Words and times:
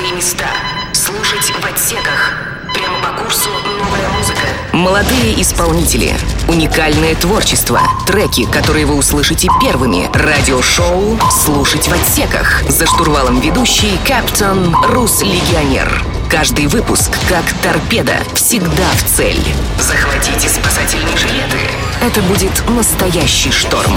новые 0.00 0.14
места. 0.14 0.46
Слушать 0.92 1.52
в 1.60 1.66
отсеках. 1.66 2.32
Прямо 2.72 3.00
по 3.00 3.22
курсу 3.22 3.50
новая 3.50 4.08
музыка. 4.16 4.40
Молодые 4.72 5.40
исполнители. 5.42 6.14
Уникальное 6.48 7.14
творчество. 7.14 7.80
Треки, 8.06 8.46
которые 8.46 8.86
вы 8.86 8.94
услышите 8.94 9.48
первыми. 9.60 10.08
Радиошоу 10.14 11.18
«Слушать 11.30 11.88
в 11.88 11.92
отсеках». 11.92 12.62
За 12.68 12.86
штурвалом 12.86 13.40
ведущий 13.40 13.98
Каптон 14.06 14.74
Рус 14.88 15.22
Легионер. 15.22 16.02
Каждый 16.30 16.66
выпуск, 16.66 17.10
как 17.28 17.44
торпеда, 17.62 18.16
всегда 18.34 18.88
в 18.96 19.04
цель. 19.04 19.44
Захватите 19.78 20.48
спасательные 20.48 21.16
жилеты. 21.16 21.58
Это 22.00 22.22
будет 22.22 22.68
настоящий 22.70 23.50
шторм. 23.50 23.92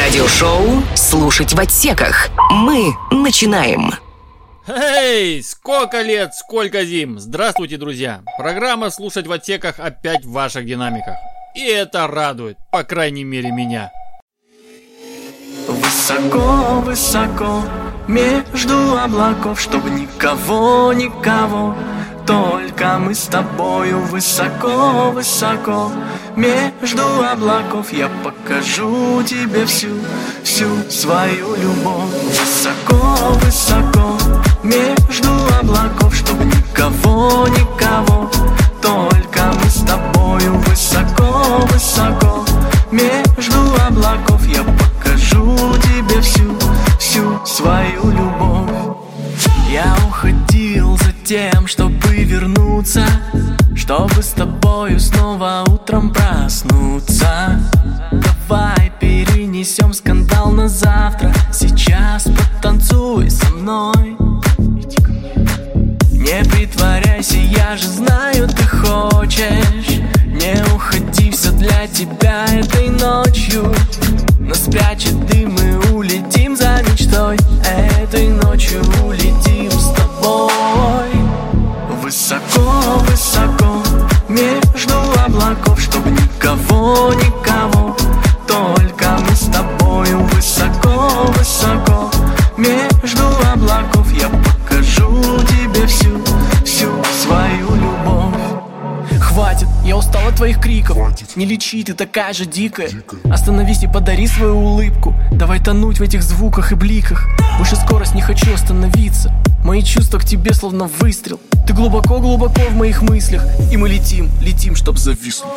Радиошоу 0.00 0.82
«Слушать 0.94 1.54
в 1.54 1.60
отсеках». 1.60 2.28
Мы 2.50 2.94
начинаем. 3.10 3.92
Эй, 4.66 5.42
сколько 5.42 6.00
лет, 6.00 6.34
сколько 6.34 6.86
зим! 6.86 7.18
Здравствуйте, 7.18 7.76
друзья! 7.76 8.22
Программа 8.38 8.88
«Слушать 8.88 9.26
в 9.26 9.32
отсеках» 9.32 9.78
опять 9.78 10.24
в 10.24 10.32
ваших 10.32 10.64
динамиках. 10.64 11.16
И 11.54 11.66
это 11.66 12.06
радует, 12.06 12.56
по 12.72 12.82
крайней 12.82 13.24
мере, 13.24 13.50
меня. 13.50 13.92
Высоко, 15.68 16.80
высоко, 16.80 17.62
между 18.08 18.96
облаков, 18.96 19.60
чтобы 19.60 19.90
никого, 19.90 20.94
никого 20.94 21.76
только 22.26 22.98
мы 22.98 23.14
с 23.14 23.24
тобою 23.24 24.00
высоко, 24.00 25.10
высоко 25.10 25.92
Между 26.36 27.02
облаков 27.22 27.92
я 27.92 28.08
покажу 28.22 29.22
тебе 29.24 29.66
всю, 29.66 29.90
всю 30.42 30.66
свою 30.88 31.54
любовь 31.56 32.08
Высоко, 32.24 33.34
высоко 33.44 34.16
Между 34.64 35.28
облаков, 35.60 36.14
чтобы 36.16 36.46
никого, 36.46 37.46
никого. 37.48 38.30
Только 38.80 39.52
мы 39.62 39.68
с 39.68 39.84
тобою 39.84 40.54
высоко, 40.60 41.66
высоко. 41.70 42.46
Между 42.90 43.58
облаков 43.86 44.40
я 44.46 44.62
покажу 44.64 45.54
тебе 45.82 46.18
всю, 46.22 46.56
всю 46.98 47.44
свою 47.44 48.10
любовь. 48.10 48.96
Я 49.70 49.94
уходил 50.08 50.96
за 50.96 51.12
тем, 51.24 51.66
чтобы 51.66 51.96
вернуться 52.24 53.04
Чтобы 53.74 54.22
с 54.22 54.28
тобою 54.28 54.98
снова 54.98 55.64
утром 55.68 56.10
проснуться. 56.10 57.60
Давай 58.10 58.90
перенесем 58.98 59.92
скандал 59.92 60.52
на 60.52 60.68
завтра. 60.68 61.34
Сейчас 61.52 62.24
потанцуй 62.24 63.28
со 63.28 63.50
мной 63.50 64.23
Не 66.24 66.42
притворяйся, 66.42 67.36
я 67.36 67.76
же 67.76 67.86
знаю, 67.86 68.48
ты 68.48 68.64
хочешь. 68.64 70.00
Не 70.24 70.54
уходи, 70.74 71.30
все 71.30 71.50
для 71.50 71.86
тебя 71.86 72.46
этой 72.46 72.88
ночью. 72.88 73.70
Но 74.38 74.54
спрячет 74.54 75.26
дым 75.26 75.54
и 75.54 75.90
улетим 75.92 76.56
за 76.56 76.80
мечтой 76.82 77.36
Этой 78.00 78.28
ночью. 78.28 78.80
улетим 79.04 79.13
Не 101.36 101.46
лечи, 101.46 101.82
ты 101.82 101.94
такая 101.94 102.32
же 102.32 102.46
дикая. 102.46 102.88
дикая 102.88 103.20
Остановись 103.24 103.82
и 103.82 103.88
подари 103.88 104.28
свою 104.28 104.56
улыбку. 104.56 105.12
Давай 105.32 105.58
тонуть 105.58 105.98
в 105.98 106.02
этих 106.02 106.22
звуках 106.22 106.70
и 106.70 106.76
бликах. 106.76 107.26
Выше 107.58 107.74
скорость 107.74 108.14
не 108.14 108.22
хочу 108.22 108.54
остановиться. 108.54 109.32
Мои 109.64 109.82
чувства 109.82 110.18
к 110.18 110.24
тебе 110.24 110.54
словно 110.54 110.88
выстрел. 111.00 111.40
Ты 111.66 111.72
глубоко-глубоко 111.72 112.60
в 112.70 112.76
моих 112.76 113.02
мыслях. 113.02 113.44
И 113.72 113.76
мы 113.76 113.88
летим, 113.88 114.30
летим, 114.42 114.76
чтоб 114.76 114.96
зависнуть 114.96 115.50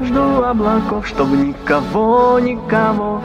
Между 0.00 0.44
облаков 0.44 1.06
Чтобы 1.06 1.36
никого, 1.36 2.38
никого. 2.40 3.22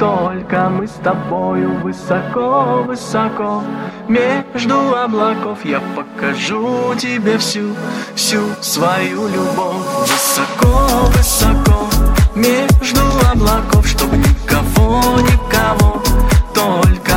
Только 0.00 0.70
мы 0.70 0.86
с 0.86 0.92
тобою 0.92 1.74
высоко, 1.82 2.82
высоко. 2.86 3.62
Между 4.08 4.96
облаков 4.96 5.58
я 5.62 5.78
покажу 5.94 6.94
тебе 6.96 7.36
всю, 7.36 7.74
всю 8.14 8.40
свою 8.62 9.28
любовь. 9.28 9.76
Высоко, 10.00 11.04
высоко. 11.14 11.86
Между 12.34 13.02
облаков, 13.30 13.86
чтобы 13.86 14.16
никого, 14.16 15.02
никого. 15.20 16.02
Только 16.54 17.09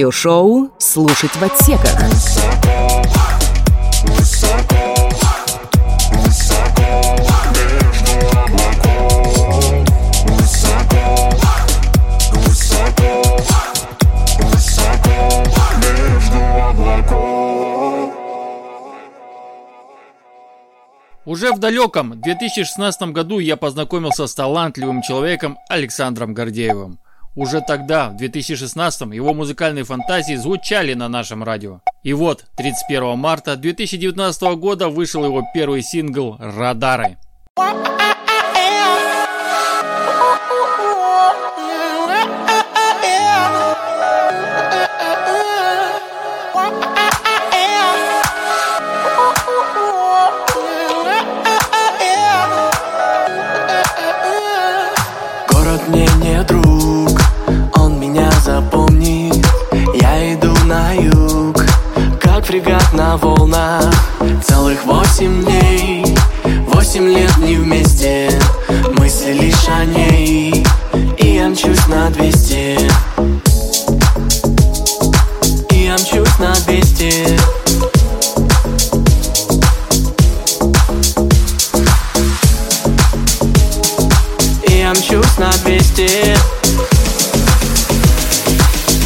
Радиошоу 0.00 0.70
«Слушать 0.78 1.32
в 1.32 1.44
отсеках». 1.44 2.00
Уже 21.26 21.52
в 21.52 21.58
далеком 21.58 22.18
2016 22.18 23.02
году 23.12 23.38
я 23.38 23.58
познакомился 23.58 24.26
с 24.26 24.34
талантливым 24.34 25.02
человеком 25.02 25.58
Александром 25.68 26.32
Гордеевым. 26.32 26.98
Уже 27.40 27.62
тогда, 27.62 28.10
в 28.10 28.16
2016 28.18 29.14
его 29.14 29.32
музыкальные 29.32 29.84
фантазии 29.84 30.34
звучали 30.34 30.92
на 30.92 31.08
нашем 31.08 31.42
радио. 31.42 31.80
И 32.02 32.12
вот, 32.12 32.44
31 32.58 33.16
марта 33.18 33.56
2019 33.56 34.42
года 34.58 34.90
вышел 34.90 35.24
его 35.24 35.42
первый 35.54 35.80
сингл 35.80 36.36
«Радары». 36.38 37.16
Город 37.56 37.90
восемь 65.20 65.44
дней, 65.44 66.04
восемь 66.68 67.06
лет 67.06 67.36
не 67.36 67.56
вместе. 67.56 68.30
Мысли 68.96 69.34
лишь 69.34 69.68
о 69.68 69.84
ней, 69.84 70.64
и 71.18 71.34
я 71.34 71.48
мчусь 71.48 71.86
на 71.88 72.08
двести 72.08 72.78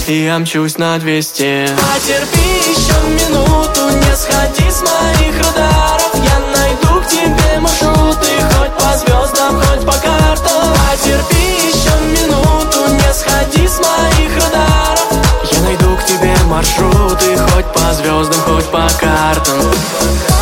И 0.06 0.24
я 0.24 0.38
мчусь 0.38 0.76
на 0.76 0.98
200 0.98 1.42
Я 1.42 1.62
мчусь 1.62 1.74
на 1.74 1.78
200 1.78 1.94
Потерпи 1.94 2.54
еще 2.68 2.94
минуту 3.08 3.88
Не 3.96 4.16
сходи 4.16 4.70
с 4.70 4.82
моих 4.82 5.38
радаров. 5.38 6.14
Я 6.14 6.38
найду 6.54 7.00
к 7.00 7.08
тебе 7.08 7.58
маршруты 7.58 8.28
Хоть 8.58 8.72
по 8.76 8.98
звездам, 8.98 9.62
хоть 9.62 9.86
по 9.86 9.92
картам. 9.92 10.74
Потерпи 10.90 11.68
еще 11.68 11.94
минуту 12.12 12.92
Не 12.92 13.14
сходи 13.14 13.66
с 13.66 13.78
моих 13.78 14.34
радаров. 14.36 15.06
Я 15.50 15.60
найду 15.62 15.96
к 15.96 16.04
тебе 16.04 16.34
маршруты 16.48 17.38
Хоть 17.38 17.72
по 17.72 17.94
звездам, 17.94 18.40
хоть 18.42 18.66
по 18.66 18.86
картам 19.00 20.33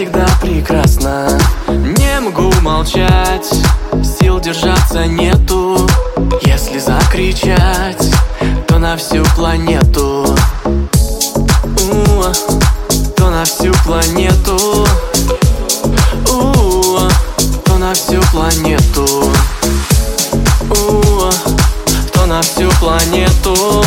всегда 0.00 0.26
прекрасно. 0.40 1.28
Не 1.68 2.20
могу 2.20 2.50
молчать 2.62 3.52
Сил 4.02 4.40
держаться 4.40 5.04
нету. 5.04 5.86
Если 6.40 6.78
закричать 6.78 8.10
То 8.66 8.78
на 8.78 8.96
всю 8.96 9.22
планету. 9.36 10.34
У, 10.64 12.22
То 13.14 13.28
на 13.28 13.44
всю 13.44 13.74
планету. 13.84 14.86
У, 16.32 16.98
То 17.66 17.76
на 17.76 17.92
всю 17.92 18.22
планету. 18.32 19.30
У, 20.70 21.30
то 22.14 22.24
на 22.24 22.40
всю 22.40 22.70
планету 22.80 23.84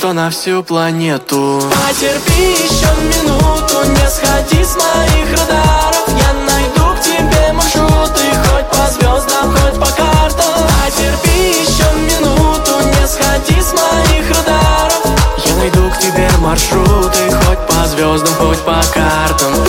то 0.00 0.12
на 0.14 0.30
всю 0.30 0.62
планету. 0.62 1.60
Потерпи 1.70 2.52
еще 2.52 2.88
минуту, 3.02 3.84
не 3.90 4.08
сходи 4.08 4.64
с 4.64 4.74
моих 4.76 5.30
радаров. 5.32 6.08
Я 6.08 6.32
найду 6.32 6.96
к 6.96 7.02
тебе 7.02 7.52
маршруты, 7.52 8.22
хоть 8.46 8.66
по 8.70 8.86
звездам, 8.90 9.54
хоть 9.56 9.78
по 9.78 9.86
картам. 9.86 10.68
Потерпи 10.84 11.50
еще 11.50 11.84
минуту, 12.08 12.72
не 12.86 13.06
сходи 13.06 13.60
с 13.60 13.72
моих 13.72 14.28
радаров. 14.30 15.06
Я 15.44 15.56
найду 15.56 15.90
к 15.90 15.98
тебе 15.98 16.30
маршруты, 16.38 17.30
хоть 17.44 17.66
по 17.66 17.86
звездам, 17.86 18.34
хоть 18.36 18.60
по 18.60 18.80
картам 18.94 19.66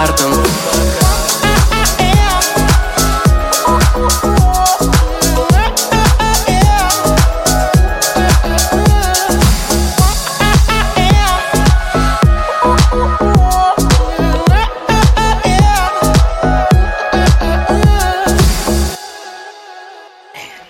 картам 0.00 0.32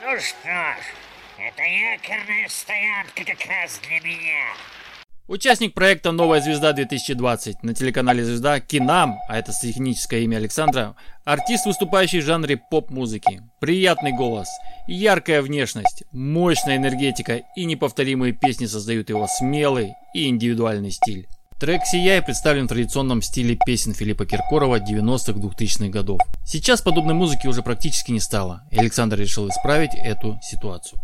Ну 0.03 0.19
что 0.19 0.49
ж, 0.49 0.87
это 1.39 1.63
якорная 1.63 2.49
стоянка 2.49 3.25
как 3.25 3.47
раз 3.47 3.79
для 3.79 4.01
меня. 4.01 4.80
Участник 5.31 5.75
проекта 5.75 6.11
«Новая 6.11 6.41
звезда-2020» 6.41 7.59
на 7.63 7.73
телеканале 7.73 8.25
«Звезда» 8.25 8.59
Кинам, 8.59 9.21
а 9.29 9.39
это 9.39 9.53
сценическое 9.53 10.23
имя 10.23 10.39
Александра, 10.39 10.97
артист, 11.25 11.67
выступающий 11.67 12.19
в 12.19 12.25
жанре 12.25 12.57
поп-музыки. 12.57 13.41
Приятный 13.61 14.11
голос, 14.11 14.49
яркая 14.89 15.41
внешность, 15.41 16.03
мощная 16.11 16.79
энергетика 16.79 17.43
и 17.55 17.65
неповторимые 17.65 18.33
песни 18.33 18.67
создают 18.67 19.09
его 19.09 19.29
смелый 19.29 19.93
и 20.15 20.27
индивидуальный 20.27 20.91
стиль. 20.91 21.29
Трек 21.61 21.83
«Сияй» 21.85 22.23
представлен 22.23 22.65
в 22.65 22.71
традиционном 22.71 23.23
стиле 23.23 23.57
песен 23.65 23.95
Филиппа 23.95 24.27
Киркорова 24.27 24.81
90-х 24.81 25.39
2000-х 25.39 25.91
годов. 25.91 26.21
Сейчас 26.45 26.83
подобной 26.83 27.15
музыки 27.15 27.47
уже 27.47 27.63
практически 27.63 28.11
не 28.11 28.19
стало, 28.19 28.65
и 28.73 28.79
Александр 28.81 29.21
решил 29.21 29.49
исправить 29.49 29.95
эту 29.95 30.41
ситуацию. 30.43 30.99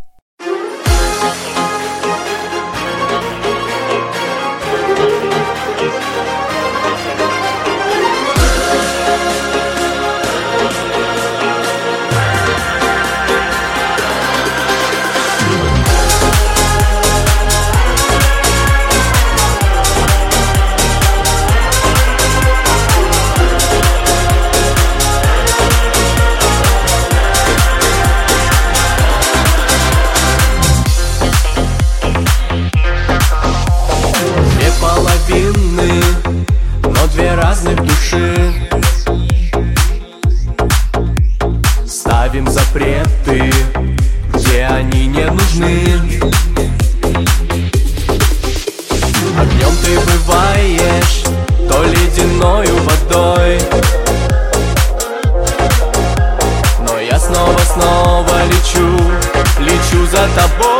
Они 44.87 45.07
не 45.07 45.25
нужны. 45.25 46.21
Огнем 49.39 49.75
ты 49.83 49.99
бываешь, 49.99 51.23
то 51.69 51.83
ледяною 51.83 52.75
водой. 52.83 53.59
Но 56.87 56.99
я 56.99 57.19
снова-снова 57.19 58.45
лечу, 58.45 58.97
лечу 59.59 60.05
за 60.07 60.27
тобой 60.35 60.76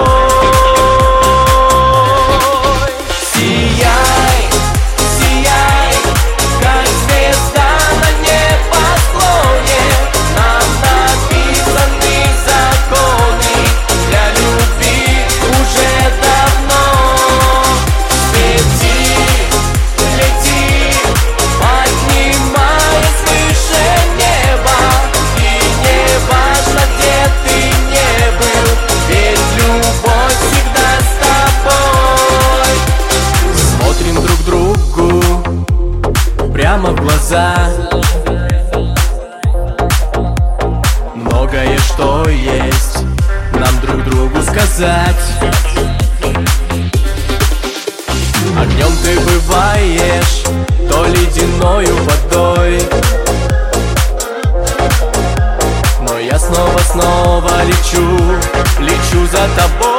Но 59.38 59.44
я 59.44 59.97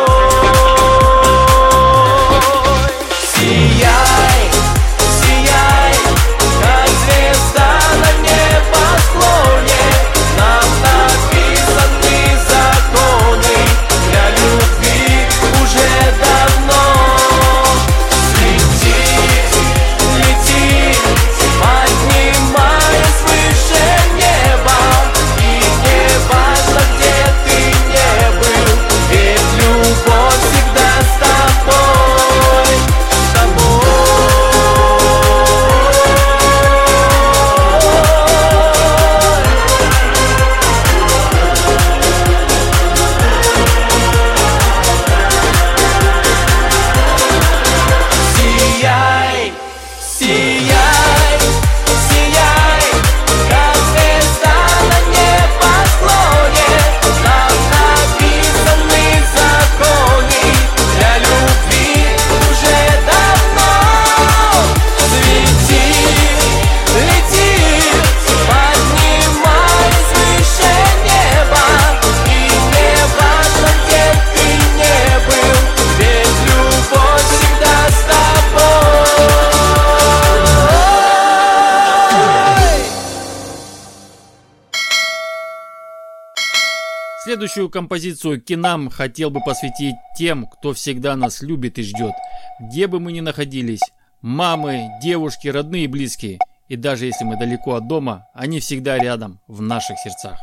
Следующую 87.38 87.70
композицию 87.70 88.40
кинам 88.40 88.90
хотел 88.90 89.30
бы 89.30 89.38
посвятить 89.38 89.94
тем, 90.16 90.44
кто 90.44 90.72
всегда 90.72 91.14
нас 91.14 91.40
любит 91.40 91.78
и 91.78 91.84
ждет, 91.84 92.14
где 92.58 92.88
бы 92.88 92.98
мы 92.98 93.12
ни 93.12 93.20
находились. 93.20 93.92
Мамы, 94.22 94.88
девушки, 95.00 95.46
родные 95.46 95.84
и 95.84 95.86
близкие. 95.86 96.40
И 96.68 96.74
даже 96.74 97.06
если 97.06 97.24
мы 97.24 97.38
далеко 97.38 97.76
от 97.76 97.86
дома, 97.86 98.26
они 98.34 98.58
всегда 98.58 98.98
рядом, 98.98 99.38
в 99.46 99.62
наших 99.62 100.00
сердцах. 100.00 100.36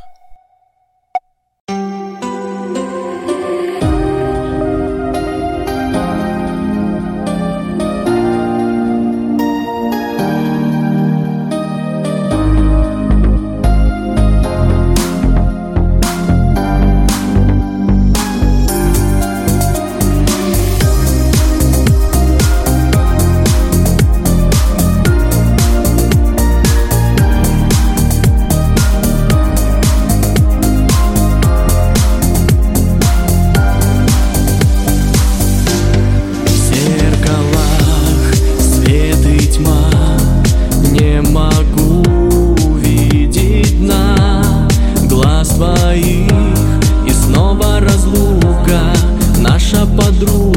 Наша 50.24 50.53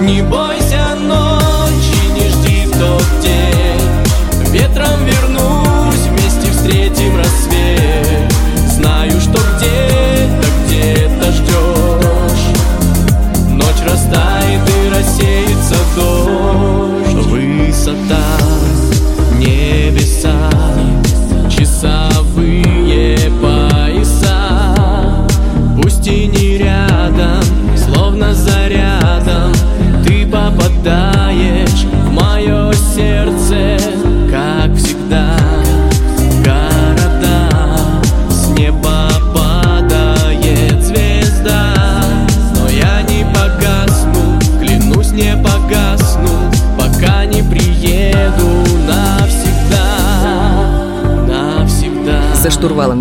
Не 0.00 0.22
бойся 0.22 0.47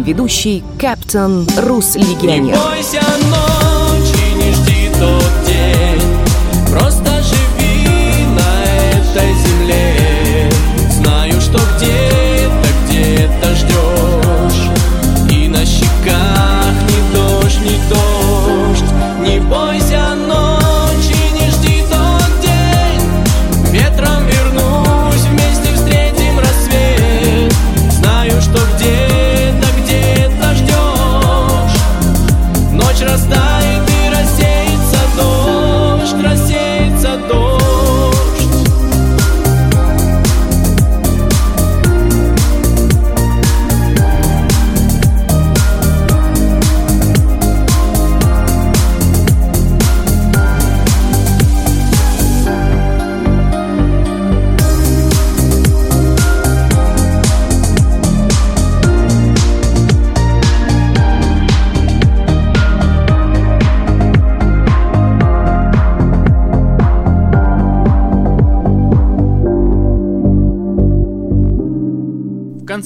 ведущий 0.07 0.63
Каптон 0.79 1.45
Рус 1.57 1.95
не 1.95 2.03
Легионер. 2.03 2.57
Просто 6.71 7.23
живи 7.23 8.25
на 8.27 8.63
этой 8.91 9.33
земле 9.33 10.49
Знаю, 10.91 11.41
что 11.41 11.59
где-то, 11.75 11.96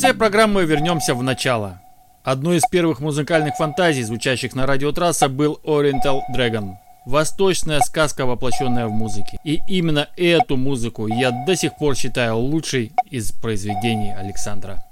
конце 0.01 0.17
программы 0.17 0.65
вернемся 0.65 1.13
в 1.13 1.21
начало. 1.21 1.79
Одной 2.23 2.57
из 2.57 2.63
первых 2.63 3.01
музыкальных 3.01 3.55
фантазий, 3.55 4.01
звучащих 4.01 4.55
на 4.55 4.65
радиотрасса, 4.65 5.29
был 5.29 5.59
Oriental 5.63 6.21
Dragon. 6.35 6.71
Восточная 7.05 7.81
сказка, 7.81 8.25
воплощенная 8.25 8.87
в 8.87 8.91
музыке. 8.91 9.37
И 9.43 9.59
именно 9.67 10.07
эту 10.17 10.57
музыку 10.57 11.05
я 11.05 11.29
до 11.45 11.55
сих 11.55 11.75
пор 11.77 11.95
считаю 11.95 12.37
лучшей 12.37 12.93
из 13.11 13.31
произведений 13.31 14.11
Александра. 14.11 14.83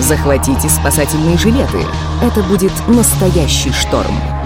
Захватите 0.00 0.68
спасательные 0.68 1.38
жилеты. 1.38 1.78
Это 2.20 2.42
будет 2.42 2.72
настоящий 2.88 3.70
шторм. 3.70 4.43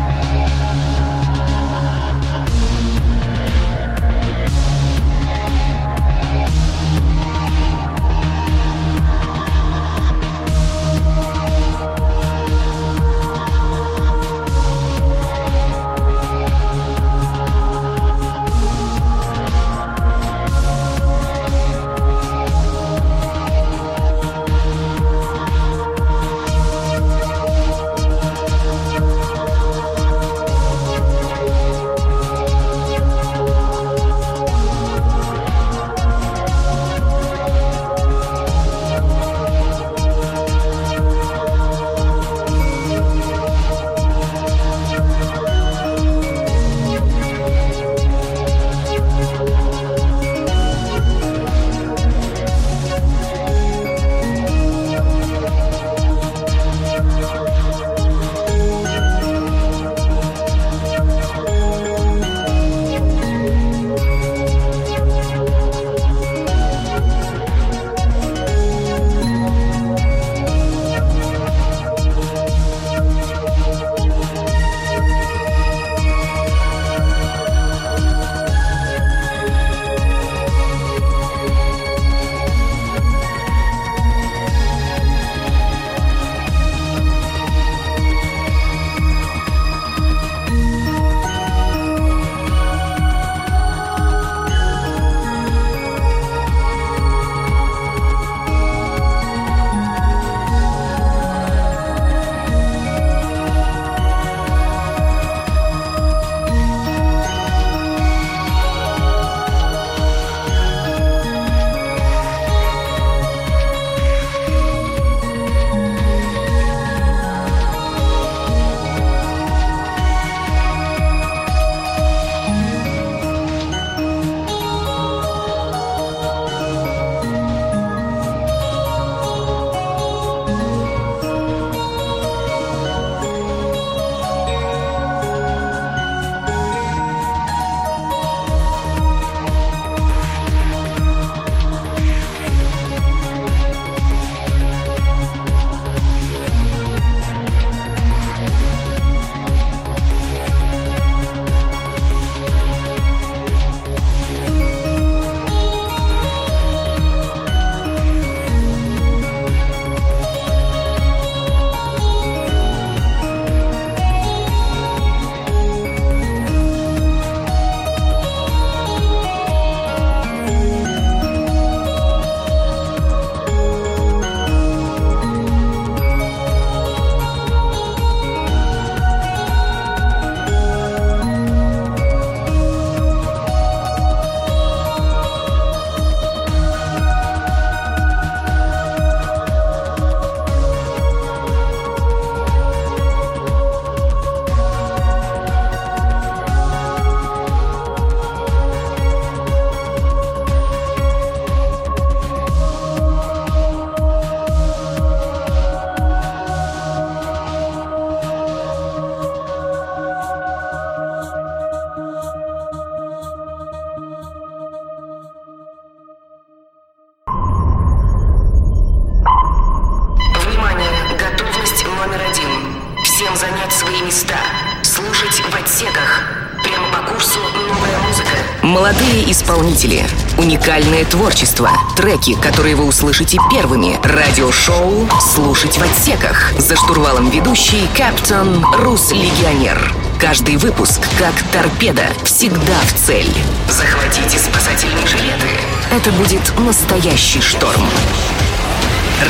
Молодые 228.68 229.32
исполнители. 229.32 230.04
Уникальное 230.36 231.06
творчество. 231.06 231.70
Треки, 231.96 232.34
которые 232.34 232.76
вы 232.76 232.84
услышите 232.84 233.38
первыми. 233.50 233.98
Радиошоу 234.02 235.08
«Слушать 235.22 235.78
в 235.78 235.82
отсеках». 235.82 236.52
За 236.58 236.76
штурвалом 236.76 237.30
ведущий 237.30 237.88
Каптон 237.96 238.62
Рус 238.74 239.10
Легионер. 239.12 239.94
Каждый 240.20 240.58
выпуск, 240.58 241.00
как 241.18 241.32
торпеда, 241.50 242.08
всегда 242.24 242.78
в 242.82 242.92
цель. 243.06 243.32
Захватите 243.70 244.38
спасательные 244.38 245.06
жилеты. 245.06 245.48
Это 245.90 246.12
будет 246.12 246.42
настоящий 246.58 247.40
шторм. 247.40 247.88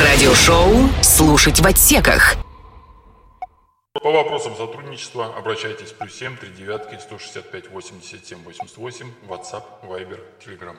Радиошоу 0.03 0.89
«Слушать 1.01 1.61
в 1.61 1.65
отсеках». 1.65 2.35
По 4.01 4.13
вопросам 4.13 4.55
сотрудничества 4.55 5.35
обращайтесь 5.35 5.91
плюс 5.91 6.13
7 6.13 6.37
3 6.37 6.51
девятки 6.51 6.97
165 6.97 7.69
87 7.69 8.43
88 8.43 9.11
WhatsApp, 9.27 9.63
Viber, 9.83 10.21
Telegram. 10.39 10.77